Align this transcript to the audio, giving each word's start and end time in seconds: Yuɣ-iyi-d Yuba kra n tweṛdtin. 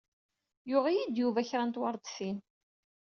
Yuɣ-iyi-d 0.69 1.15
Yuba 1.19 1.47
kra 1.49 1.63
n 1.65 1.71
tweṛdtin. 1.75 2.37